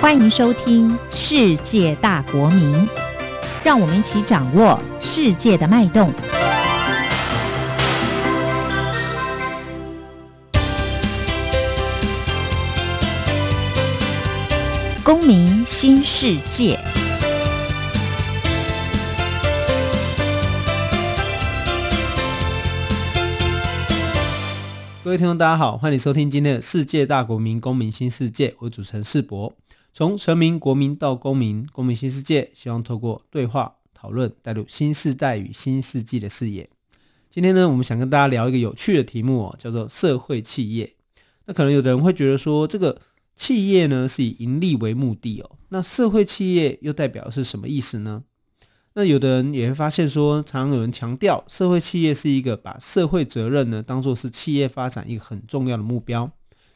[0.00, 2.74] 欢迎收听《世界大国民》，
[3.62, 6.10] 让我们一起掌握世界的脉动。
[15.04, 16.78] 公民新世界。
[25.04, 29.52] 各位听众，大家好，欢迎收听今天的《世界大国民公民新世界》，我主持人世博。
[29.92, 36.70] 从臣民、国民到公民，公民新世界，希望透过对话讨论，带入新世代与新世纪的视野。
[37.28, 40.94] 今天呢，我们想跟大家聊一个有趣的题目哦，叫做社会企业。
[41.46, 43.00] 那可能有的人会觉得说，这个
[43.34, 48.22] 企业呢是以盈利为目的哦，那社会企业又代表的是什么意思呢？
[48.94, 56.30] 那有的人也会发现说，常常有人强调，社会企业是一个把社会责任呢当做是企业发展一个很重要的目标。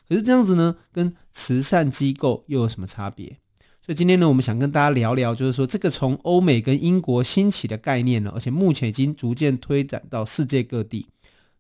[0.09, 3.39] 可是这样子呢，跟慈善机构又有什么差别？
[3.81, 11.07] 所以今天呢，我们想跟大家聊聊，就是说这个从欧美跟英国兴起的概念呢，而且目前已经逐渐推展到世界各地。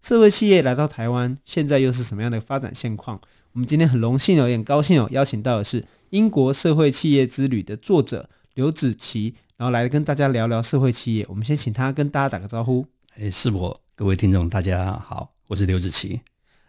[0.00, 3.20] 社会企业来到台湾，现在又是什么样的发展现况？
[3.52, 11.26] 我们今天很荣幸哦，也很高兴哦，邀请到的是《英国社会企业之旅》的作者刘子琪，然后来跟大家聊聊社会企业。
[11.28, 12.86] 我们先请他跟大家打个招呼。
[13.18, 16.20] 哎，是我，各位听众，大家好，我是刘子琪。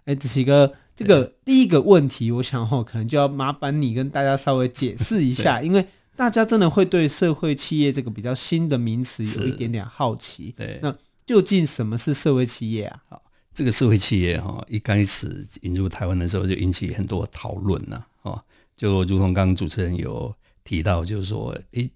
[0.06, 0.74] 哎，子琪哥。
[0.96, 10.54] 这个第一个问题，我想哦，可能就要麻烦你跟大家稍微解释一下，因为大家真的会对社会企业这个比较新的名词有一点点好奇。
[10.56, 13.00] 对，那究竟什么是社会企业啊？
[13.10, 13.22] 好，
[13.54, 18.42] 这个社会企业哈，一开始引入台湾的时候就引起很多讨论呐，哦，
[18.78, 21.90] 就如同刚刚主持人有提到，就是说，诶。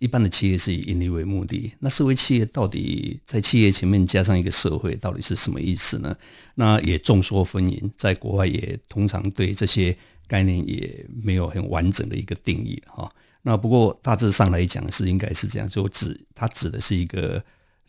[0.00, 6.16] 一般的企业是以盈利为目的，那社会企业到底在企业前面加上一个社会，到底是什么意思呢？
[6.54, 9.96] 那也众说纷纭，在国外也通常对这些
[10.28, 13.10] 概念也没有很完整的一个定义哈。
[13.42, 17.42] 那不过大致上来讲是应该是这样，就指它指的是一个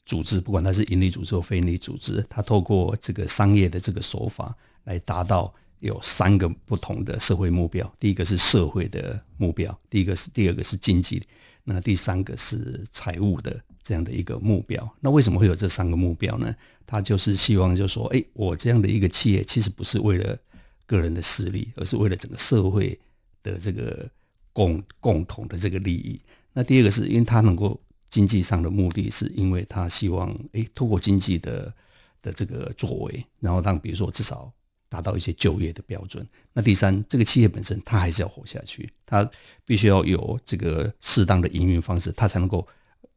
[0.05, 4.55] 组织，不管它是盈利组织或非盈利组织，它透过这个商业的这个手法
[4.85, 7.91] 来达到有三个不同的社会目标。
[8.00, 11.22] 第一个是社会的目标，第一个是第二个是经济。
[11.64, 14.90] 那第三个是财务的这样的一个目标。
[15.00, 16.56] 那为什么会有这三个目标呢？
[16.86, 20.38] 他就是希望，就是说，哎，我这样的一个企业，其实不是为了
[20.86, 23.00] 个人的私利，而是为了整个社会
[23.44, 24.09] 的这个
[24.52, 26.20] 共共同的这个利益。
[26.53, 31.74] 那第二个是因为他能够经济上的目的，是因为他希望，哎，透过经济的
[32.22, 34.52] 的这个作为，然后让比如说至少。
[34.89, 36.27] 达到一些就业的标准。
[36.51, 39.29] 那第三，这个企业本身它还是要活下去，它
[39.63, 42.67] 必须要有这个适当的营运方式，它才能够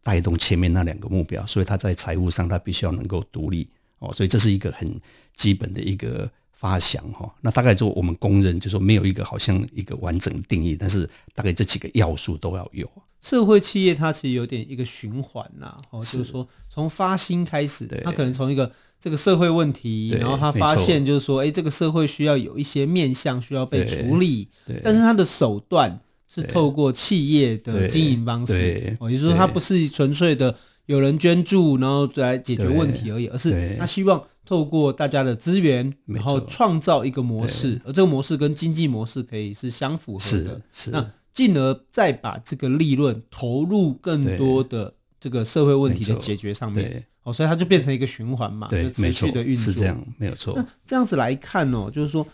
[0.03, 1.45] 带动前面那两个目标。
[1.47, 3.67] 所以它在财务上，它必须要能够独立
[4.01, 4.13] 哦。
[4.13, 5.01] 所以这是一个很
[5.35, 7.35] 基本的一个发想哈。
[7.41, 12.89] 那大概就我们公认，就说没有一个好像一个完整的定义，但是大概这几个要素都要有。
[13.23, 18.71] 社会企业它其实有点一个循环呐，哦，就是说从发心开始，它可能从一个。
[19.03, 24.49] 这个社会问题，然后他发现就是说，哎，这个社会需要有一些面向需要被处理，
[24.81, 25.99] 但是他的手段
[26.29, 30.55] 是透过企业的经营方式，也就是说，他不是纯粹的
[30.87, 47.05] 有人捐助然后来解决问题而已，而是他希望透过大家的资源，然后创造一个模式，而这个模式跟经济模式可以是相符合的，是那进而再把这个利润投入更多的这个社会问题的解决上面。
[47.25, 50.55] 哦，所以它就变成一个循环嘛，对，就持续的运作，是这样，没有错。
[50.57, 52.27] 那这样子来看哦，就是说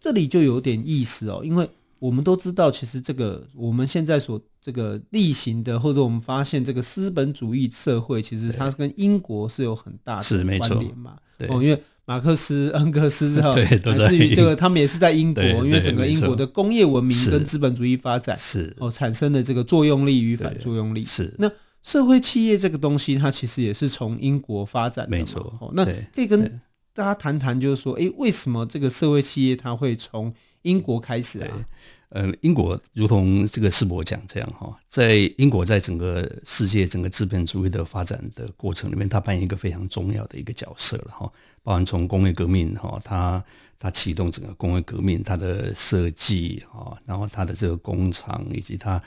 [0.00, 1.68] 这里就有点意思哦，因为
[1.98, 11.16] 我们都知道，其实这个我们现在所这个例行的，或者我们发现这个资本主义社会，其实它跟英国是有很大的关联嘛。
[11.36, 21.50] 对，哦，因为马克思、恩格斯 之后，乃至于这个他们也是在英国，因为整个英国的工业文明跟资本主义发展是哦产生的这个作用力与反作用力是那。
[21.82, 25.72] 社会企业这个东西，它其实也是从英国发展的，没错。
[25.74, 26.60] 那可以跟
[26.92, 31.64] 大家谈谈，就是说，诶，为什么这个社会企业它会从英国开始啊？
[32.10, 41.32] 呃，英国如同这个世博讲这样哈，在英国在整个世界整个资本主义的发展的过程里面，它扮演一个非常重要的一个角色了哈。
[41.62, 43.42] 包含从工业革命哈，它
[43.78, 49.00] 它启动整个工业革命，它的设计哈，然后它的这个工厂以及它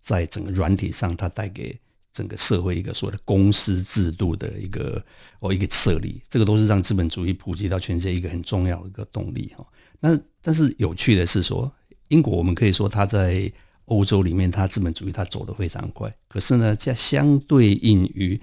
[0.00, 1.78] 在整个软体上，它带给
[2.12, 5.02] 整个社会一个所谓的公司制度的一个
[5.38, 9.66] 哦一个设立，这个都是让资本主义普及到全世界一个很重要的一个动力哈。
[10.00, 11.70] 那但是有趣的是说，
[12.08, 13.50] 英国我们可以说它在
[13.86, 18.40] 欧洲里面，它资本主义它走得非常快，可是呢，在相对应于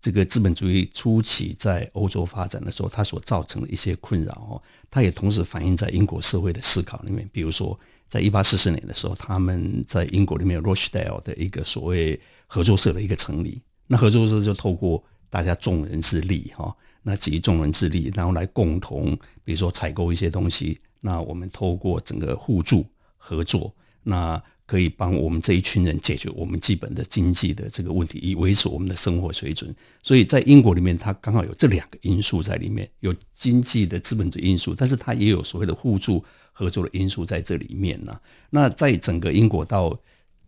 [0.00, 7.28] 这个资本主义初期在欧洲发展的时候，它所造成的一些困扰哦，它也同时反映在英国社会的思考里面。
[7.32, 24.42] 比如说，在一八四四年的时候，他们在英国里面 Rochdale 的一个所谓合作社的一个成立，那合作社就透过大家众人之力哈，那集众人之力，然后来共同，比如说采购一些东西，那我们透过整个互助合作，那。
[24.68, 29.74] 可以帮我们这一群人解决我们基本的经济的这个问题，以维持我们的生活水准。
[30.02, 36.22] 所以在英国里面，它刚好有这两个因素在里面，有经济的资本主义因素，但是它也有所谓的互助
[36.58, 38.18] 合作的因素在这里面呢。
[38.50, 39.96] 那在整个英国到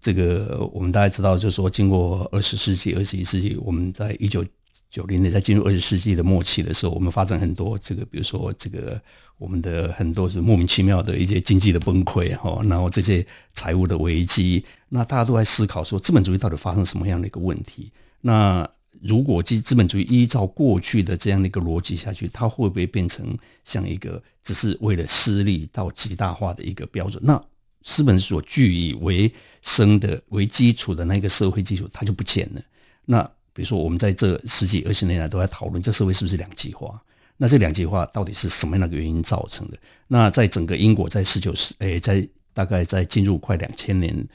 [0.01, 4.45] 这个，我们大家知道，就是说，经过二十世纪、二十一世纪，我们在一九
[4.91, 9.01] 九零年在进入二十世纪的末期的时候，我们发展很多这个，比如说这个
[9.39, 13.25] 我们的很多是莫名其妙的一些经济的崩溃哈，然后这些
[13.55, 17.93] 财务的危机，那大家都在思考说资本主义到底发生什么样的一个问题？
[18.23, 18.69] 那
[19.03, 27.23] 如果资资本主义依照过去的这样的一个逻辑下去，它会不会变成像一个只是为了私利到极大化的一个标准？
[27.25, 27.43] 那
[27.83, 29.33] 资本所据以为
[29.63, 32.61] 生的为基础的那个社会基础，它就不见了。
[33.07, 37.03] 那比如说，我们在这十几二十年来都在讨论，这社会是不是两极化？
[37.39, 39.79] 那这两极化到底是什么样的原因造成的？
[40.09, 44.29] 那在整个英国，在十九世，诶，在大概在进入快两千年，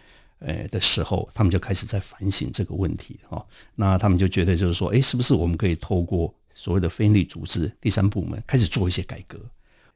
[0.46, 3.46] 诶的时候，他们就开始在反省这个问题哈。
[3.76, 9.38] 那他们就觉得，就是说，诶，是不是我们可以透过所谓的非营利组织、第三部门开始做一些改革？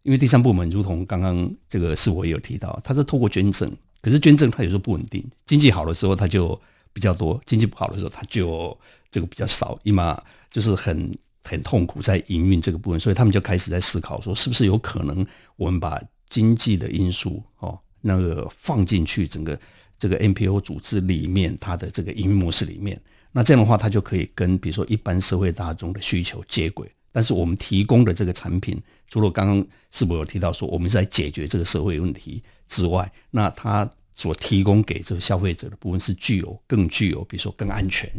[0.04, 6.60] 因为第三部门，如同刚刚这个是我也有提到，它是透过捐赠，可是捐赠它有时候不稳定，经济好的时候它就
[6.94, 8.78] 比较多，经济不好的时候它就。
[9.12, 15.26] 这个比较少，一嘛就是很很痛苦在营运这个部分，所以他们就开始在思考说，是不是有可能
[15.56, 16.00] 我们把
[16.30, 19.60] 经济的因素哦那个放进去整个
[20.00, 23.00] 这个 NPO 组织里面，它的这个营运模式里面，
[23.32, 26.90] 那这样的话，它就可以跟比如说一般社会大众的需求接轨。
[27.12, 38.10] 但是我们提供的这个产品，除了刚刚是否有提到说我们是在解决这个社会问题之外，那它所提供给这个消费者的部分是具有更具有，比如说更安全。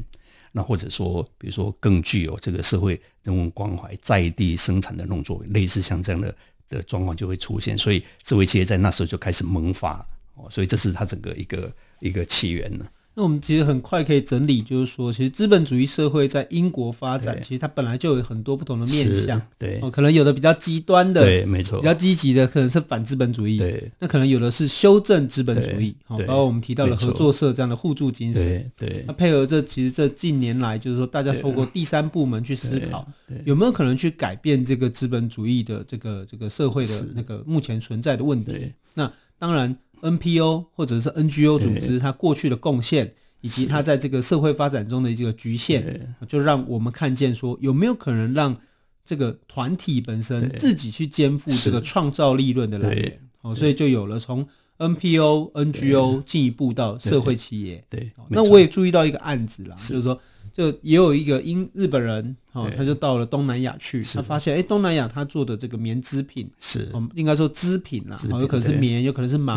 [0.53, 6.35] 那或者说，比如说更具有这个社会人文关怀，在地生产的那种作为，类似像这样的
[6.69, 10.05] 的状况就会出现，所以社会企业在那时候就开始萌发，
[10.43, 12.87] 哦，所以这是它整个一个一个起源呢。
[13.13, 33.07] 那我们其实很快可以整理，就是说，其实资本主义社会在英国发展，其实它本来就有很多不同的面向，对，可能有的比较极端的，对，没错，比较积极的可能是反资本主义，对，那可能有的是修正资本主义，好，包括我们提到了合作社这样的互助精神，对，那配合这其实这近年来就是说，大家透过第三部门去思考，
[33.45, 38.73] 有没有可能去改变这个资本主义的这个这个社会的那个目前存在的问题？
[38.95, 43.15] 那当然，NPO 或者是 NGO 组织它过去的贡献。
[43.43, 45.83] 以及它在这个社会发展中的这个局限，
[46.29, 48.55] 就让我们看见说，有没有可能让
[49.03, 53.19] 这个团体本身自己去肩负这个创造利润的来源？
[53.41, 57.83] 哦，所以就有了从 NPO、NGO 进一步到社会企业。
[57.89, 60.21] 对，那我也注意到一个案子啦，就是说。
[60.53, 69.57] 就也有一个英日本人，哦，他就到了东南亚去，他发现，哎，东南亚他做的这个棉织品是，我们应该说织品啦，哦有可能是棉，有可能是麻，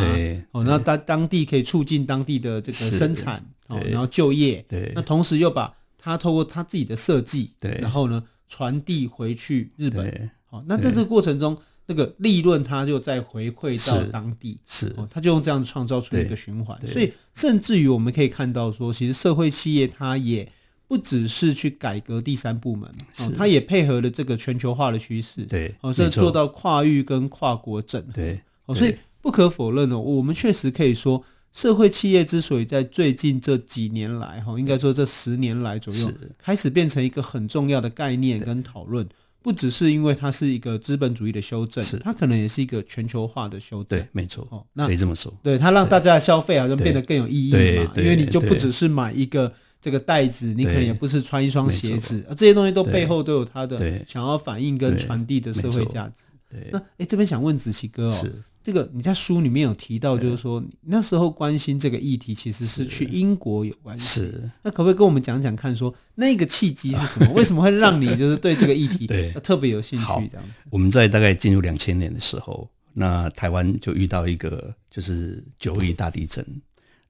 [0.52, 11.58] 哦，那当当地可以促进当地的这个生产，哦，然后就业，对，那同时又把他透过他自己的设计，对，然后呢传递回去日本，好，那在这个过程中，
[11.88, 20.48] 那个利润他就再回馈到当地，是，他就用这样创造出一个循环，所以甚至于我们可以看到说，其实社会企业它也。
[20.94, 23.24] 不只是去改革第三部门，是。
[23.24, 39.04] 哦，它也配合了这个全球化的趋势，对，哦，所以做到跨域跟跨国整合，对，哦，所以不可否认哦，我们确实可以说，社会企业之所以在最近这几年来，哈，应该说这十年来左右，开始变成一个很重要的概念跟讨论，
[39.42, 41.98] 不只是因为它是一个资本主义的修正，是。
[41.98, 49.52] 它可能也是一个全球化的修正，对，没错，哦，那可以这么说，对，它让大家的消费好像变得更有意义嘛，因为你就不只是买一个。
[49.84, 56.24] 这个袋子，你可能也不是穿一双鞋子，啊这些东西都背后都有它的想要反映跟传递的社会价值。
[56.72, 58.30] 那哎，这边想问子琪哥哦，
[58.64, 64.22] 这个你在书里面有提到，就是说那时候关心这个议题，其实是去英国有关系。
[64.22, 67.34] 是，那可不可以跟我们讲讲看，说那个契机是什么？
[67.36, 69.06] 为什么会让你就是对这个议题
[69.44, 70.06] 特别有兴趣？
[70.32, 70.64] 这样子。
[70.70, 76.46] 我们在大概进入两千年的时候，那台湾就遇到一个就是九二一大地震。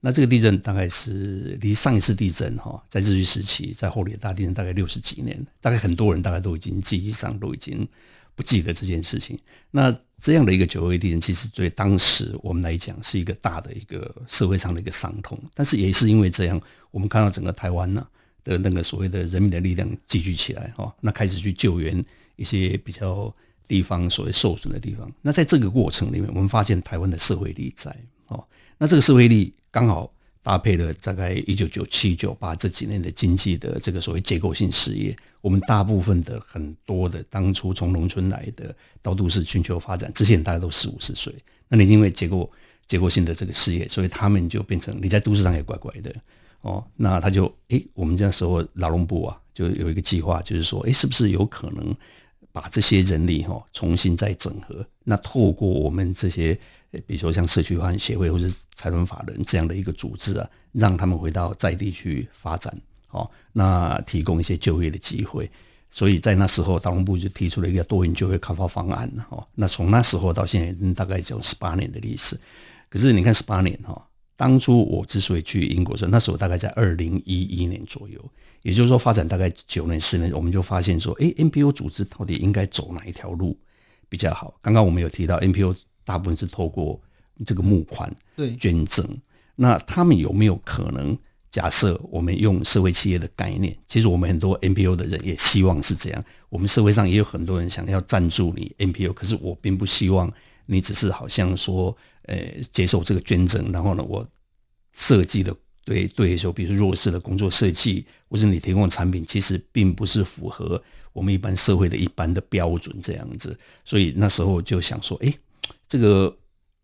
[0.06, 7.88] 那这个地震大概是离上一次地震哈，在日据时期，在后里大地震大概六十几年，大概很多人大概都已经记忆上都已经
[8.34, 9.38] 不记得这件事情。
[9.70, 18.06] 那这样的一个九二地震，其实对当时我们来讲是一个大的一个社会上的一个伤痛，但是也是因为这样，我们看到整个台湾呢，
[18.44, 22.04] 的那个所谓的人民的力量集聚起来哈，那开始去救援
[22.36, 23.34] 一些比较
[23.66, 25.10] 地方所谓受损的地方。
[25.22, 27.90] 那在这个过程里面，我们发现台湾的社会力在
[28.26, 28.46] 哦，
[28.76, 30.08] 那这个社会力刚好
[30.40, 41.34] 搭配了大概一九九七九八这几年的经济的这个所谓结构性失业，我们大部分的很多的当初从农村来的到都市寻求发展，这些人大家都四五十岁，
[41.66, 42.48] 那你因为结构
[42.86, 46.14] 结构性的这个失业，所以他们就变成你在都市上也怪怪的。
[46.60, 51.92] 哦，那他就哎，我们这时候劳动部啊，就有一个计划，就是说，哎，是不是有可能
[52.54, 54.86] 把这些人力哈重新再整合？
[55.02, 56.54] 那透过我们这些，
[57.04, 58.46] 比如说像社区发展协会或者
[58.76, 62.72] 财团法人这样的一个组织啊，让他们回到在地去发展，
[63.10, 65.50] 哦，那提供一些就业的机会。
[65.90, 72.38] 所以在那时候，劳动部就提出了一个多元就业开发方案，哦，那从那时候到现在，大概只有十八年的历史。
[72.88, 74.06] 可是你看，十八年哈。
[74.36, 78.20] 当初我之所以去英国的时候，那时候大概在二零一一年左右，
[78.64, 83.56] 也就是说发展大概九年十年，我们就发现说，诶，NPO 组织到底应该走哪一条路
[84.08, 84.58] 比较好？
[84.62, 86.98] 刚刚我们有提到，NPO 大部分是透过
[87.44, 89.06] 这个募款、对捐赠，
[89.54, 91.16] 那他们有没有可能？
[91.50, 96.24] 假设我们用社会企业的概念，其实我们很多 NPO 的人也希望是这样。
[96.48, 100.32] 我们社会上也有很多人想要赞助你 NPO，可是我并不希望。
[100.66, 102.38] 你只是好像说，呃，
[102.72, 104.26] 接受这个捐赠，然后呢，我
[104.94, 113.56] 设计的对对说，比如说弱势的工作设计，或者你提供的产品，其实并不是符合我们一般社会的一般的标准这样子。
[113.84, 115.32] 所以那时候就想说，哎，
[115.86, 116.34] 这个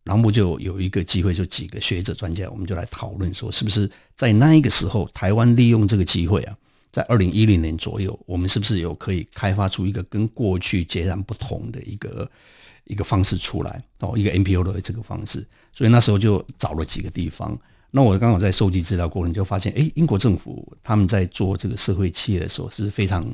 [0.04, 6.56] 栏目就有一个机会，就几个学者专家，我们就来讨论说，是不是在那一个时候，台湾利用这个机会啊，
[6.92, 12.30] 在二零一零年左右，我们是不是有可以开发出一个跟过去截然不同的一个。
[12.86, 17.56] 一个方式出来哦，一个 NPO 的这个方式，所以那时候就找了几个地方。
[17.90, 23.28] 那我刚好在收集资料过程就发现，哎，英国政府他们在做这个社会企业的时候是非常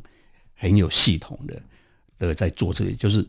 [0.55, 1.63] 很有系统的
[2.19, 3.27] 的在做这个，就是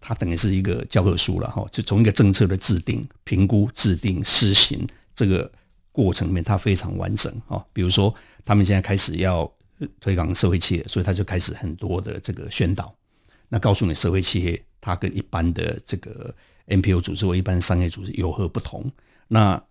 [0.00, 1.66] 它等于是一个教科书了哈。
[1.70, 5.50] 就从一个政策的制定、评估、制定、施行这个
[5.92, 7.64] 过程里面，它非常完整哈。
[7.72, 9.50] 比如说，他们现在开始要
[10.00, 12.94] 推广社会企业，所以他就开始很多的这个宣导，
[13.48, 14.62] 那告诉你社会企业。
[14.82, 16.34] 它跟一般的这个
[16.66, 18.90] NPO 组织或一般商业组织有何不同？
[19.28, 19.62] 那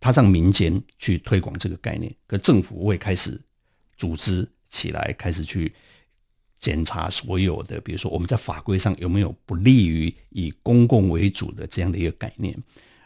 [0.00, 3.40] 他让民间去推广这个概念，可政府会开始
[3.96, 5.72] 组织起来，开始去
[6.58, 12.56] 检查所有的，比如说我们在法规上有没有不利于以公共为主的这样的一个概念？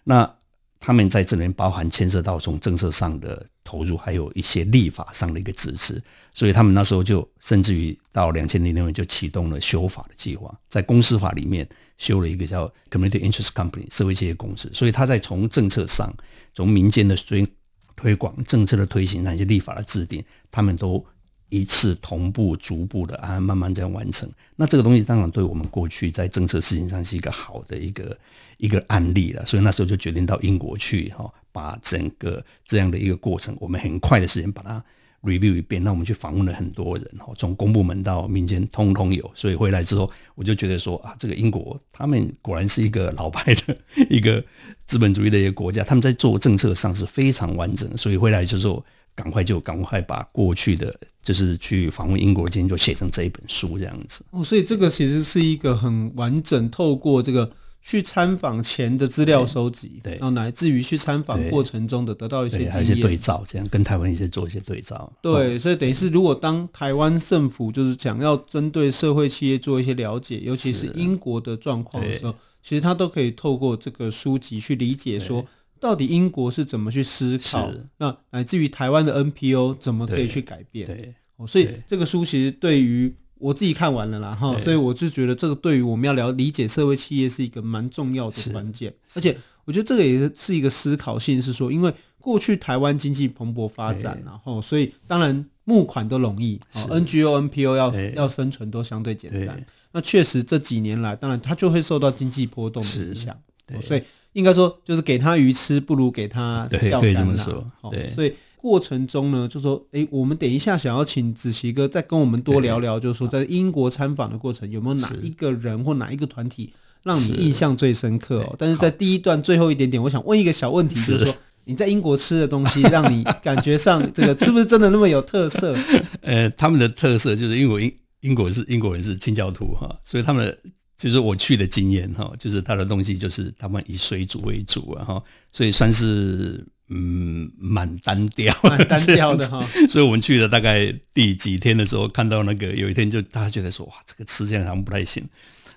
[0.05, 0.37] 那
[0.79, 6.03] 他们在这里面包含牵涉到从政策上的投入，还有一些立法上的一个支持，
[6.35, 16.13] 所以他们那时候就甚至于到两千零六年就启动了修法的计划，在公司法里面修了一个叫 Community Interest Company 社会企业公司，所以他在从政策上，
[16.53, 17.47] 从民间的推
[17.95, 21.07] 推广、政策的推行，那些立法的制定，他们都。
[21.53, 24.31] 一次同步、逐步的啊，慢慢这样完成。
[24.55, 28.17] 那这个东西当然对我们过去在政策事情上是一个好的一个
[28.59, 29.45] 一个案例了。
[29.45, 34.83] 所以那时候就决定到英国去哈，把整个这样的一个过程，我们很快的时间把它
[35.23, 35.83] review 一遍。
[35.83, 39.31] 那我们去访问了很多人哦，从公部门到民间通通有。
[39.35, 43.77] 所以回来之后，我就觉得说啊，这个英国他们果然是一个老牌的
[44.11, 44.45] 一个
[44.87, 47.97] 资本主义的一个国家，他们在做政策上是非常完整。
[47.97, 48.85] 所以回来就说。
[49.13, 54.43] 赶快就赶快把过去的就是去访问英国，今天就写成这一本书这样子哦。
[54.43, 65.13] 所以这个其实是一个很完整，透过这个去参访前的资料收集，对，然后乃至于去参访过程中的得到一些经验，还有一些对照，这样跟台湾一些做一些对照。
[65.23, 75.47] 对，所以等于是如果当台湾政府就是想要针对社会企业做一些了解，尤其是英国的状况的时候，其实他都可以透过这个书籍去理解说。
[75.81, 77.73] 到底英国是怎么去思考？
[77.97, 80.87] 那乃至于台湾的 NPO 怎么可以去改变？
[80.87, 83.11] 对，哦，所以这个书其实对于
[83.41, 88.95] 我自己看完了啦，哈，所以我就觉得这个对于我们要了理解社会企业是一个蛮重要的关键。
[89.15, 99.65] 而且我觉得这个也是一个思考性，是说，因为过去台湾经济蓬勃发展，然后所以当然募款都容易，NGO、NPO 要要生存都相对简单。
[99.93, 103.37] 那确实这几年来，当然它就会受到经济波动的影响，
[103.83, 104.03] 所以。
[104.33, 107.01] 应该说，就是给他鱼吃，不如给他钓竿。
[107.01, 107.69] 可以这么说。
[107.91, 118.55] 对，所以过程中呢，就说，哎，我们等一下想要请子琪哥再跟我们多聊聊，就是说，在英国参访的过程，有没有哪一个人或哪一个团体让你印象最深刻哦？
[118.59, 125.75] 但是在第一段最后一点点，我想问一个小问题，就是说，你在英国吃的东西， 让你感觉上这个是不是真的那么有特色？
[126.21, 130.59] 呃，他们的特色就是因为英英国是英国人是清教徒哈，所以他们的。
[131.01, 139.65] 就是我去的经验哈，就是他的东西就是他们以水煮为主啊哈，所以算是嗯，蛮单调，蛮单调的哈。
[139.89, 145.25] 所以我们去了大概第几天的时候，看到那个有一天就大家觉得说，哇，这个吃起来好像不太行。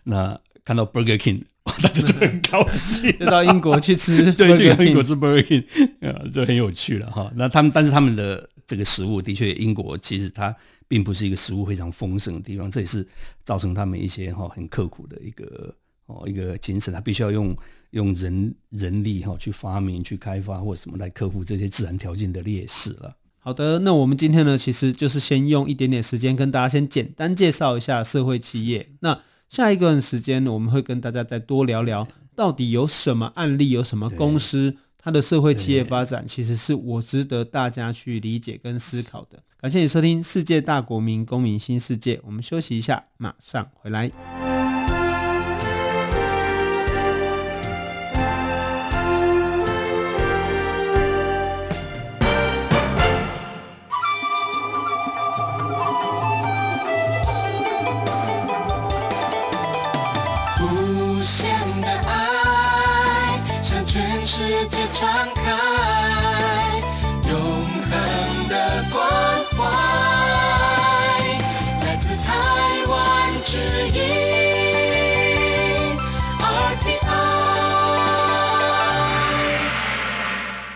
[0.06, 5.64] 那看到 Burger King，大家就很高兴， 就到英国去吃， 对，去英国吃 Burger King，
[6.34, 7.32] 就很有趣了哈。
[7.36, 10.56] 那他们，但是他们的这个食物的确，英国其实它
[10.88, 13.08] 并不是一个食物非常丰盛的地方，这也是
[13.44, 15.76] 造成他们一些哈很刻苦的一个
[16.08, 17.56] 哦一个精神，他必须要用。
[17.94, 23.16] 用人人力哈去发明、去开发或什么来克服这些自然条件的劣势了。
[23.40, 28.90] 好的，那我们今天呢，其实就是先用一点点时间跟大家先简单介绍一下社会企业。
[29.02, 39.44] 那下一段时间呢，我们会跟大家再多聊聊，到底有什么案例、有什么公司，它的社会企业发展，其实是我值得大家去理解跟思考的。
[39.60, 44.43] 感谢你收听《世界大国民公民新世界》，我们休息一下，马上回来。
[65.04, 65.52] 敞开，
[67.28, 68.56] 永恒的
[68.90, 69.04] 关
[69.52, 69.60] 怀，
[71.82, 72.32] 来自台
[72.88, 72.94] 湾
[73.44, 73.58] 之
[73.90, 74.00] 音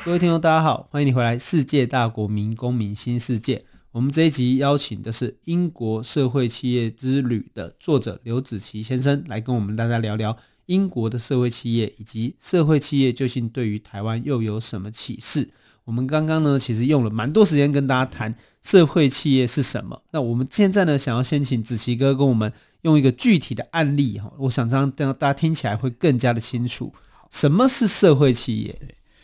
[0.03, 3.55] 各位听众，大家好，欢迎你回来《世界大国民公民新世界》。
[3.93, 10.35] 我们这一集邀请的是《英国社会企业之旅》的作者刘子琪先生，来跟我们大家聊聊
[10.67, 15.49] 英国的社会企业以及社会企业究竟对于台湾又有什么启示。
[15.83, 20.03] 我们刚刚呢，其实用了蛮多时间跟大家谈社会企业是什么。
[20.11, 26.93] 那我们现在呢，想要先请子琪哥跟我们用一个具体的案例哈，我想这样让大家听起来会更加的清楚，
[27.31, 28.79] 什么是社会企业。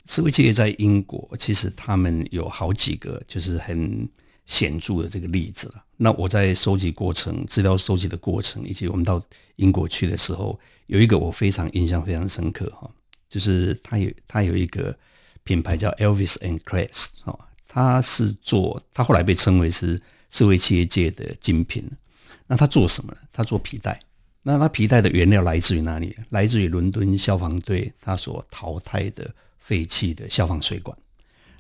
[0.05, 4.07] 社会企业在英国，其实他们有好几个就是很
[4.45, 5.83] 显著的这个例子了。
[5.97, 9.21] 那我在收集过程、资料收集的过程，以及我们到
[9.55, 12.89] 英国去的时候，有一个我非常印象非常深刻哈，
[13.29, 14.97] 就是他有他有一个
[15.43, 21.89] 品牌叫 Elvis and Kress 哈，他是做他后来被称为是社会企业界的精品。
[22.47, 23.19] 那他做什么呢？
[23.32, 23.99] 他做皮带。
[24.41, 26.15] 那他皮带的原料来自于哪里？
[26.29, 29.34] 来自于伦敦消防队他所淘汰的。
[29.65, 30.97] 废弃的消防水管，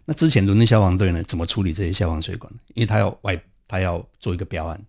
[0.05, 2.51] 那之前伦敦消防队呢，怎么处理这些消防水管？
[2.73, 4.79] 因为他要外，他要做一个标案，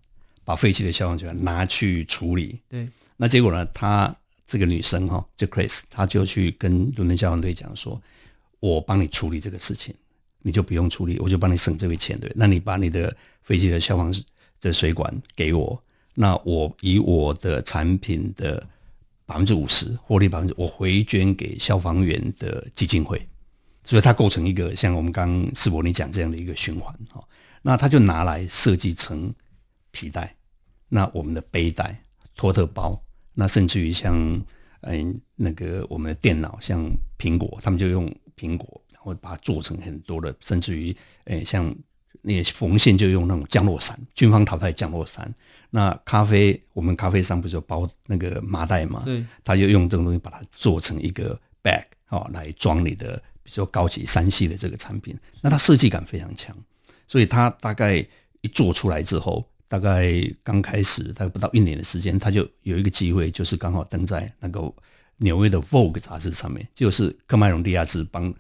[0.45, 2.61] 把废弃的消防水管拿去处理。
[2.69, 4.15] 对，那结果呢，他
[4.47, 8.01] 这个女生哈，就 Chris，他就去跟伦敦消防队讲说
[8.61, 9.95] ：“我帮你处理这个事情，
[10.43, 12.33] 你就不用处理，我就帮你省这笔钱，对？
[12.35, 14.13] 那你把你的废弃的消防
[14.61, 15.83] 的水管给我，
[16.15, 18.67] 那我以我的产品的。”
[19.27, 23.27] 百分之五十获利百分之，我回捐给消防员的基金会，
[23.85, 27.23] 所以它构成一个像我们刚刚世博你讲这样的一个循环哈。
[27.63, 29.33] 那他就拿来设计成
[29.91, 30.35] 皮带，
[30.89, 32.03] 那我们的背带、
[32.35, 33.01] 托特包，
[33.35, 34.15] 那甚至于像
[34.81, 36.85] 嗯那个我们的电脑，像
[37.19, 41.75] 苹果，他们就用苹果，然后把它做成很多的，甚至于诶像。
[42.27, 45.31] 那些缝线就用那种降落伞，军方淘汰降落伞。
[45.69, 49.03] 那咖啡，我们咖啡商不是有包那个麻袋吗？
[49.05, 55.17] 对，他就用这种东西把它做成一个 bag，哦，来装你的，比较高级三系的这个产品。
[55.41, 56.57] 那它设计感非常强，
[57.07, 58.05] 所以它大概
[58.41, 64.61] 一做出来之后，大概刚开始大概不到一年的时间，它就有一个机会，就是刚好登在那个
[65.19, 68.35] 纽约的 Vogue 杂志上面，就是科麦隆迪亚兹帮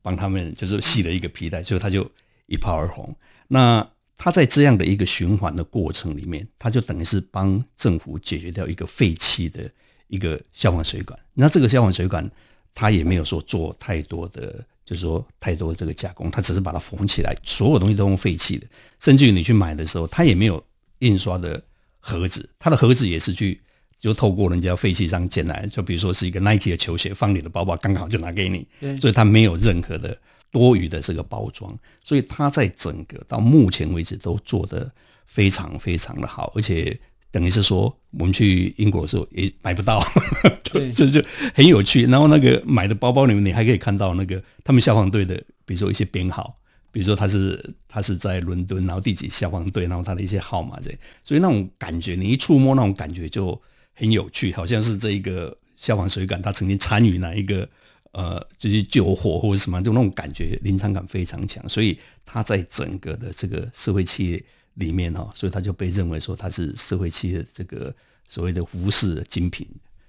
[0.00, 2.10] 帮他们就是系了一个皮带，所以他就。
[2.46, 3.16] 一炮而红。
[3.48, 9.62] 那他在这样的一个循环的过程里面，他就等于是帮政府解决掉一个废弃的
[10.08, 11.18] 一个消防水管。
[11.32, 12.30] 那这个消防水管，
[12.74, 18.66] 他也没有说做太多的，就是说太多的这个加工，他只是把它缝起来，所有东西都用废弃的。
[19.00, 20.62] 甚至于你去买的时候，他也没有
[20.98, 21.62] 印刷的
[22.00, 23.60] 盒子，他的盒子也是去
[24.00, 28.66] 就透过人家废弃商捡来，就比如说是一个 Nike 的球鞋，放你的包包刚好就拿给你，
[28.98, 30.18] 所以他没有任何的。
[30.54, 34.88] 多余的这个包装，所以它在整个到目前为止都做得
[35.26, 36.96] 非常非常的好，而且
[37.34, 40.00] 等于是说，我们去英国的时候也买不到，
[40.62, 41.20] 对，这就
[41.52, 42.04] 很有趣。
[42.04, 46.54] 然后那个买的包包里面，你还可以看到那个他们消防队的，比如说一些编号，
[46.92, 53.60] 比如说他是他是在伦敦，然后第几消防队，然后他的一些号码这，所以那种感觉，你一触摸那种感觉就
[53.94, 57.68] 很有趣，好像是这一个消防水管，他曾经参与哪一个。
[58.16, 64.40] 呃，就是救火或者什么，就那种感觉临场感非常强，所以他在整个的这个社会企业
[64.74, 67.94] 里面哈，所以他就被认为说他是社会企业这个
[68.28, 69.66] 所谓的服饰精品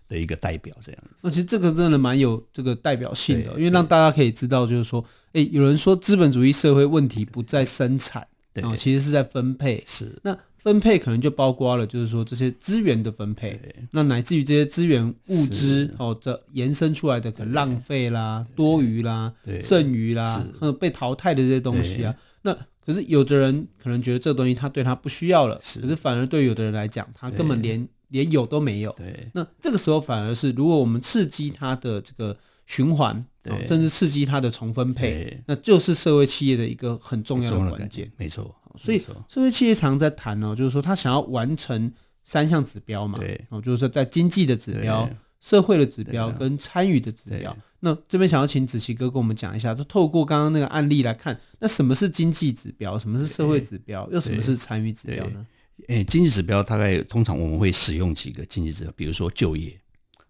[0.07, 1.21] 的一个代表这样子。
[1.21, 9.83] 那其实这个真的蛮有这个代表性的，因为让大家可以知道，就是说，哎，有人说资本主义社会问题不在生产，对，哦，其实是在分配。
[9.85, 10.17] 是。
[10.23, 13.59] 那分配可能就包括了，就是说这些资源的分配，
[13.91, 22.57] 那乃至于这些资源物资哦，这延伸出来的可能浪费啦、多余啦、剩余啦，呃，被淘汰的这些东西啊，那。
[22.85, 25.79] 可是有的人可能觉得这个东西他对他不需要了，是。
[25.79, 28.91] 可是反而对有的人来讲，他根本连连有都没有。
[28.93, 38.11] 对，那这个时候反而是如果我们刺激他的这个循环，对、哦，甚至刺激他的重分配，那就是社会企业的一个很重要的关键。
[38.17, 41.91] 没错，所以社会企业常在谈哦，就是说他想要完成
[42.23, 45.09] 三项指标嘛，对，哦，就是说在经济的指标。
[45.41, 55.45] 社会的指标跟参与的指标，那这边想要请子琪哥跟我们讲一下，就透过刚刚那个案例来看，那什么是经济指标，什么是社会指标，又什么是参与指标呢？
[55.87, 59.79] 诶、欸，经济指标大概通常我们会使用几个经济指标，比如说就业，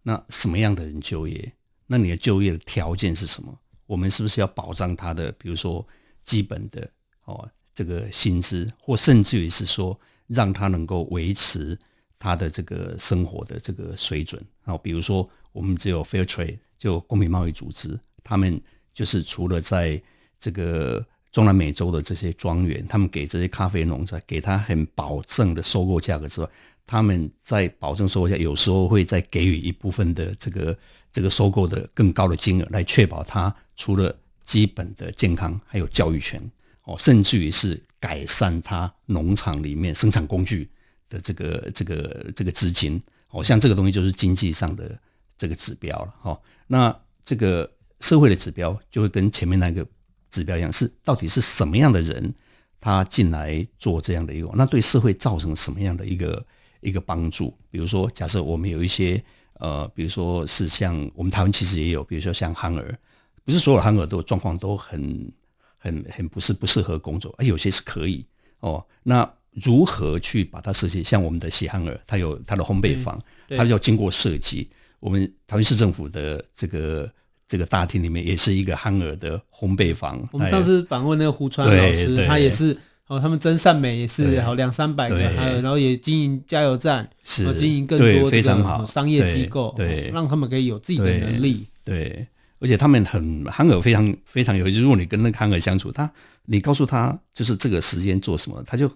[0.03, 1.53] 那什么样的人就业？
[1.87, 3.57] 那你的就业的条件是什么？
[3.85, 5.87] 我们是不是要保障他的，比如说
[6.23, 6.89] 基本的
[7.23, 11.77] 哦这个薪资，或甚至于是说让他能够维持。
[12.17, 18.59] 他的这个生活的这个水准，然后比如说我们只有 Fair Trade 就公平贸易组织，他们
[18.93, 20.01] 就是除了在
[20.39, 26.49] 这个中南美洲的这些庄园，他们给这些咖啡农在给他很保证的收购价格之外，
[26.87, 30.77] 他们在保证收购价，有时候会再给予一部分的这个
[31.11, 36.41] 这个收购的更高的金额，来确保他除了基本的健康，还有教育权
[36.83, 40.69] 哦，甚至于是改善他农场里面生产工具。
[41.09, 44.97] 的这个这个这个资金，哦，像这个东西就是经济上的
[45.37, 46.39] 这个指标了，哈。
[46.67, 49.85] 那这个社会的指标就会跟前面那个
[50.29, 52.33] 指标一样，是到底是什么样的人
[52.81, 56.45] 他进来做这样的一个，那对社会造成什么样的一个
[56.81, 57.55] 一个帮助？
[57.69, 59.23] 比如说，假设我们有一些
[59.59, 62.97] 呃，比如说是像我们台湾其实也有，比如说像憨儿，
[63.43, 65.31] 不是所有憨儿都状况都很
[65.77, 68.25] 很很不是不适合工作，而有些是可以
[68.59, 69.31] 哦，那。
[69.63, 71.01] 如何去把它设计？
[71.01, 73.17] 像我们的喜憨儿，它有它的烘焙坊，
[73.49, 74.69] 它要经过设计。
[74.99, 77.09] 我们台湾市政府的这个
[77.47, 80.21] 这个大厅里面也是一个憨儿的烘焙坊。
[80.31, 82.75] 我们上次访问那个胡川老师，他也是
[83.07, 91.65] 哦，他们真善美也是好两三百个憨儿，然后也经营加油站，是经营更多非常好商业机构，对，让他们可以有自己的能力。
[91.83, 92.27] 对，
[92.59, 94.81] 而且他们很憨儿非常非常有意思。
[94.81, 96.11] 如果你跟那个憨儿相处，他
[96.45, 98.91] 你告诉他就是这个时间做什么，他就。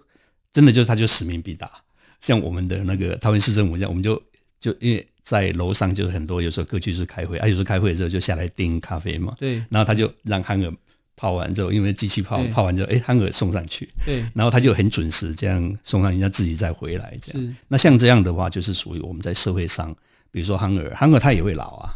[0.52, 1.70] 真的就是他就使命必达，
[2.22, 4.22] 像我们的那个台湾市政府这样，我们就
[4.60, 10.74] 就因为在楼上就是很多有时候各区是开会，啊有时候开会的时候就下来订咖啡嘛，对，然后他就让憨儿
[11.16, 17.56] 泡完之后，因为机器泡泡完之后，哎憨儿送上去，对，然后他就很准时这样送上，人家自己再回来这样。
[17.68, 19.96] 那像这样的话，就是属于我们在社会上，
[20.32, 21.94] 比如说憨儿，憨儿他也会老啊，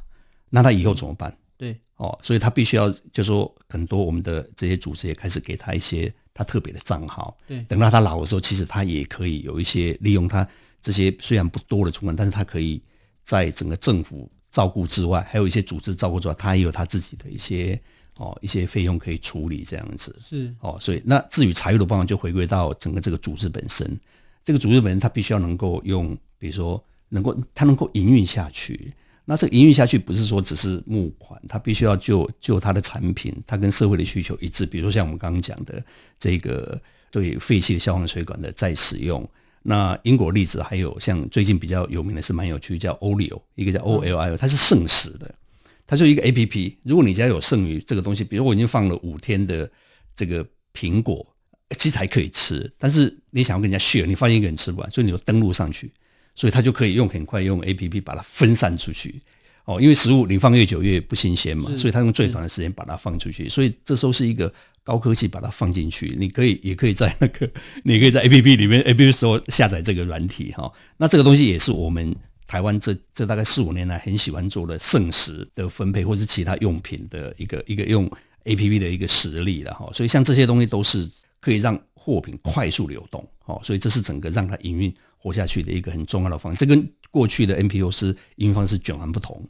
[0.52, 1.36] 那他以后怎么办？
[1.58, 6.14] 对，哦，所以他必须要就说很多我们的这些组织也开始给他一些。
[6.34, 10.48] 他特别的账号，对，等到他老的时候，其实他也可以有一些利用他
[10.82, 12.82] 这些虽然不多的存款，但是他可以
[13.24, 17.80] 在整个政府照顾之外，还有一些组织照顾之外，他也有他自己的一些
[18.18, 20.54] 哦一些费用可以处理这样子，是。
[20.60, 24.00] 哦，所以那至于财务的方面，就回归到整个这个组织本身，
[24.44, 28.92] 这个组织本身他必须要能够用，比如说能够他能够营运下去。
[29.26, 34.66] 那这个营运下去不是说只是募款，它必须要就就它的产品，它跟社会的需求一致。
[34.66, 35.84] 比如说像我们刚刚讲的
[36.20, 39.28] 这个对废弃的消防水管的再使用。
[39.66, 45.34] 那英国例子还有像最近比较有名的是蛮有趣，叫 Olio，一个叫 O L I O，它是剩食的，
[45.88, 46.78] 它就一个 A P P。
[46.84, 49.72] 如果你家有剩余这个东西，比如我已经放了五天的
[50.18, 51.26] 这个苹果，
[51.78, 55.90] 其实还可以吃，但是你想要跟人家 share，你发现一个人吃不完，所以你就登录上去。
[56.36, 59.22] 所以它就可以用很快用 APP 把它分散出去
[59.66, 63.48] 哦，因为食物你放越久越不新鲜嘛，所以它用最短的时间把它放出去。
[63.48, 67.50] 所以这时候是一个高科技把它放进去，你可以也可以在那个，
[67.84, 70.70] 你可以在 APP 里面 APP 时候下载这个软体哈。
[70.98, 72.14] 那这个东西也是我们
[72.46, 78.12] 台湾这这大概四五年来很喜欢做的剩食的分配，或是其他用品的一个一个用
[78.44, 79.90] APP 的一个实例了哈。
[79.94, 84.94] 所以像这些东西都是可以让货品快速流动哦，所以这是整个让它营运。
[85.18, 89.42] 活下去的一个很重要的方式，这跟过去的 NPO 是营运方式迥然不同。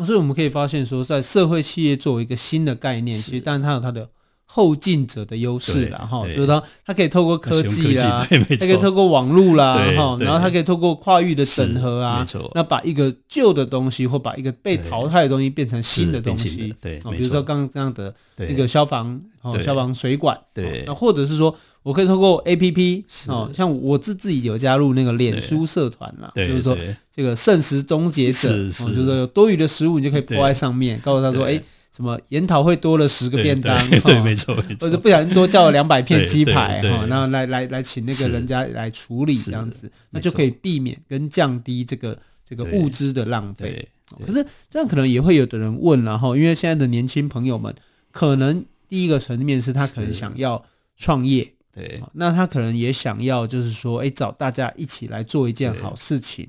[0.00, 4.10] 所以我们可以发现说，在社会企业作为一个新的概念，其实当然它有它的
[4.54, 26.76] 后进者的优势了哈，就是说它可以透过科技啦，它可以透过网络啦哈，然后它可以透过跨域的整合啊，那把一个旧的东西或把一个被淘汰的东西变成新的东西，对，比如说刚刚这样的那个消防哦，消防水管，对，那或者是说我可以透过 APP 哦，像我自自己有加入那个脸书社团啦，就是说
[27.10, 31.58] 这个剩食终结者，就是说有多余的食物你就可以泼在上面，告诉他说哎。
[31.94, 43.86] 什么研讨会多了十个便当，对，对，没错，或者不小心多叫了两百片鸡排哈，然后来来来请那个人家来处理这样子，那就可以避免跟降低这个这个物资的浪费。
[44.26, 47.74] 可是这样可能也会有的人问，然后因为现在的年轻朋友们，
[48.10, 50.64] 可能第一个层面是他可能想要
[50.96, 56.48] 创业，对，那他可能也想要就是说，哎，找大家一起来做一件好事情，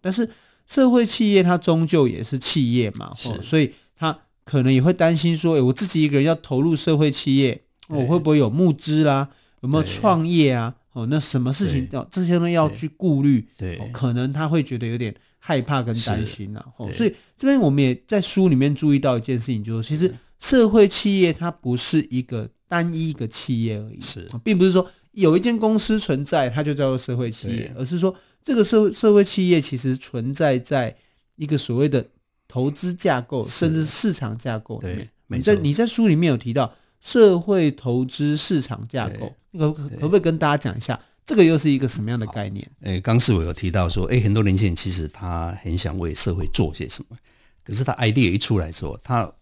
[0.00, 0.28] 但是
[0.66, 4.18] 社会企业它终究也是企业嘛，所以它。
[4.50, 9.28] 可能也会担心说，诶，我自己一个人要投入社会企业，我会不会有募资啦？
[9.60, 10.74] 有没有创业啊？
[10.92, 12.50] 哦，那什么事情要这些呢？
[12.50, 13.46] 要去顾虑？
[13.56, 16.64] 对，可能他会觉得有点害怕跟担心呐。
[16.78, 30.96] 哦，所以这边我们也在书里面注意到一件事情，就是其实社会企业它不是一个单一一个企业而已，是，并不是说有一间公司存在，它就叫做社会企业，而是说这个社会社会企业其实存在在
[31.36, 32.04] 一个所谓的。
[32.50, 42.68] 投资架构，甚至市场架构里面，你在你在书里面有提到社会投资市场架构，可可不可以跟大家讲一下，这个又是一个什么样的概念？
[42.80, 47.16] 诶，刚是我有提到说，诶，很多年轻人其实他很想为社会做些什么，
[47.62, 49.32] 可是他 idea 一出来之后，他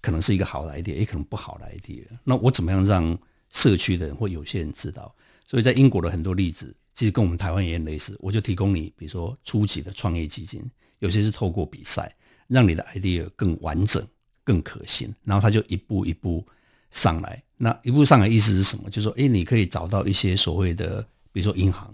[0.00, 2.02] 可能是一个好的 idea，也可能不好的 idea。
[2.24, 3.16] 那我怎么样让
[3.52, 5.14] 社区的人或有些人知道？
[5.46, 8.16] 所以在英国的很多例子，其实跟我们台湾也很类似。
[8.18, 10.60] 我就提供你，比如说初级的创业基金，
[10.98, 12.12] 有些是透过比赛。
[12.48, 14.06] 让你的 idea 更完整、
[14.44, 16.44] 更可行，然后他就一步一步
[16.90, 17.42] 上来。
[17.56, 18.88] 那一步上来意思是什么？
[18.90, 21.92] 就是说，哎，你可以找到一些所谓的，比如说银行，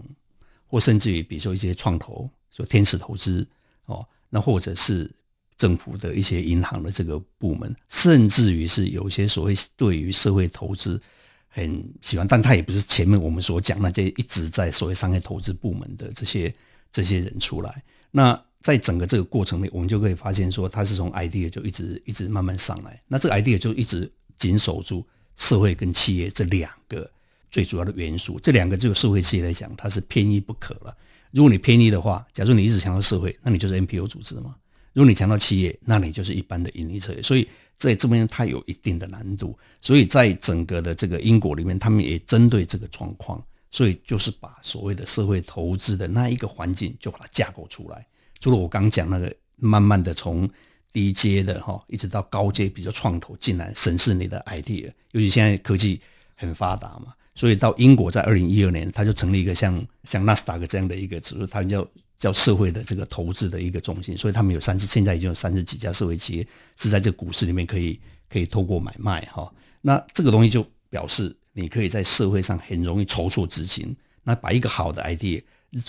[0.67, 3.47] 或甚至于比如说一些创投，说天使投资
[3.85, 5.09] 哦，那或者是
[5.57, 11.01] 政府的一些银行的这个部门，甚至于是有一些所谓对于社会投资
[11.47, 16.53] 很喜欢，但他也不是前面我们所讲那些一直在所谓商业投资部门的这些
[16.91, 18.39] 这些人出来，那。
[18.63, 22.99] 在整个这个过程里，我们就可以发现说，它是从 idea 就一直一直慢慢上来。
[23.09, 27.07] 那这个 idea 就一直紧守住社会跟企业这两个
[27.51, 28.39] 最主要的元素。
[28.39, 30.95] 这两个就社会企业来讲，它是偏一不可了。
[31.31, 34.55] 如果你偏一的话，假如你一直强调社会，那你就是 NPO 组织嘛。
[34.93, 37.21] 如果你强调企业，那你就是一般的盈利策略。
[37.21, 37.45] 所以
[37.77, 39.59] 在这边它有一定的难度。
[39.81, 48.07] 所以在整个的这个英国里面，他们也针对这个状况，所以就是把所谓的社会投资的那一个环境，就把它架构出来。
[48.43, 50.49] 除了我刚讲那个，慢慢的从
[50.91, 56.01] 低阶的哈，一直到高阶，比如说创投进来审视你的 idea，尤其现在科技
[56.35, 67.97] 很发达嘛，所以到英国在二零一二年，他就成立一个像像纳斯达克这样的一个就是，他叫叫社会的这个投资的一个中心，所以他们有三十，现在已经有三十几家社会企业是在这股市里面可以
[68.29, 75.41] 可以透过买卖哈，那这个东西就表示你可以在社会上很容易筹措资金，那把一个好的 idea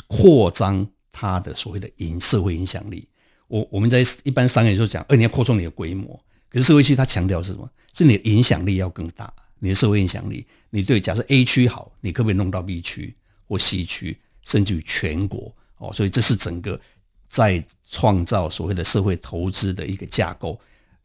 [0.07, 0.87] 扩张。
[1.15, 3.09] 它的所谓的影社会影响力，
[3.47, 6.21] 我我们在一般商业就讲，哎，你要扩充你的规模。
[6.51, 7.71] 可是社会区它强调是什么？
[7.93, 10.45] 是你的影响力要更大，你的社会影响力。
[10.71, 13.15] 你对假设 A 区好，你可不可以弄到 B 区
[13.47, 15.55] 或 C 区，甚至于全国？
[15.79, 16.81] 哦，所以这是整个
[17.29, 20.61] 在创造所谓的社会投资的一个架构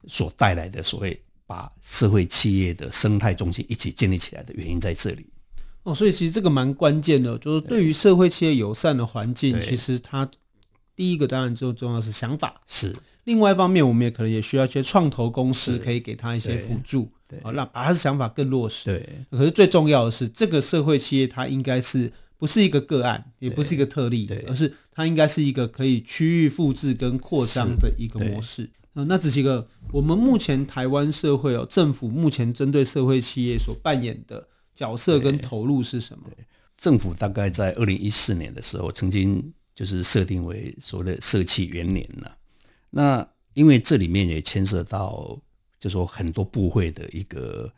[0.07, 5.27] 所带来的所谓把社会企业的生态中心一起建立起来的原因在这里。
[5.89, 10.29] 哦，所以其实这个蛮关键的，就是对于社会企业友善的环境，其实它
[10.95, 18.85] 第一个当然最重要是想法，是另外一方面，我们也可能也需要一些创投公司可以给他一些辅助，对，让把他的想法更落实。
[18.85, 28.69] 对，可是最重要的是，这个社会企业它应该是不是一个个案，也不是一个特例，而是它应该是一个可以区域复制跟扩张的一个模式。
[28.93, 34.47] 那只是一个我们目前台湾社会哦，政府目前针对社会企业所扮演的。
[34.79, 36.29] 角色跟投入是什么？
[36.77, 42.37] 政府大概在二零一四年的时候，曾经就是设定为所谓的社企元年了。
[42.89, 45.37] 那因为这里面也牵涉到，
[45.81, 47.69] 就说很多部会的一个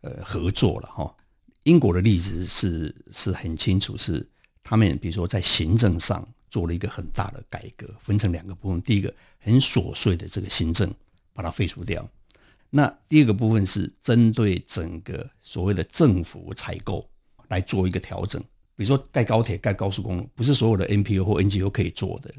[0.00, 1.14] 呃合作了哈。
[1.62, 4.28] 英国的例子是是很清楚，是
[4.64, 8.82] 他们比如说在行政上做了一个很大的改革，分成两个部分。
[8.82, 10.92] 第一个很琐碎的这个行政，
[11.32, 12.10] 把它废除掉。
[12.70, 17.08] 那第二个部分是针对整个所谓的政府采购
[17.48, 18.40] 来做一个调整，
[18.76, 22.32] 比如说盖高铁、盖高速公路，不是所有的 NPO 或 NGO 可以做的。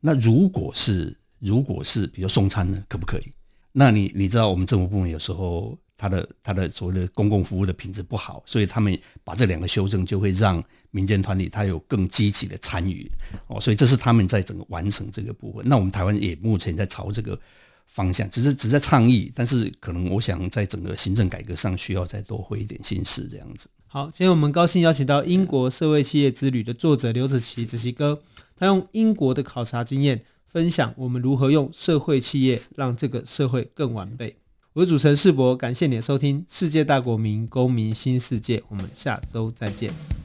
[0.00, 3.24] 那如果是如果是比如送餐呢，可不可以？
[3.72, 13.10] 那你你知道我们政府部门有时候他它的它的所谓的公共服务的品质不好，所以他们把这两个修正，就会让民间团体它有更积极的参与
[13.46, 15.64] 哦，所以这是他们在整个完成这个部分。
[15.66, 17.38] 那我们台湾也目前在朝这个
[17.94, 23.68] 方向，只是只在倡议，但是可能我想在整个行政改革上需要再多费一点心思这样子。
[23.86, 28.20] 好，今天我们高兴邀请到英国社会企业之旅的作者刘子琪子琪哥，
[28.56, 34.36] 他用英国的考察经验分享我们如何用社会企业让这个社会更完备。
[34.72, 40.23] 我是主持人世博，感谢你的收听《世界大国民公民新世界》，我们下周再见。